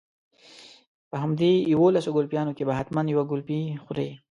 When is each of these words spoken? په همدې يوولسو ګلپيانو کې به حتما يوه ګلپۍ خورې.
په 1.09 1.15
همدې 1.23 1.51
يوولسو 1.73 2.15
ګلپيانو 2.17 2.55
کې 2.57 2.63
به 2.67 2.73
حتما 2.79 3.01
يوه 3.13 3.23
ګلپۍ 3.31 3.61
خورې. 3.83 4.09